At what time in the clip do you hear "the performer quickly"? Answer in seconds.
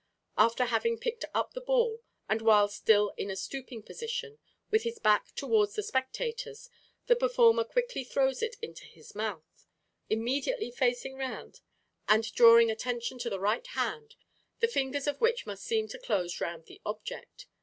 7.05-8.03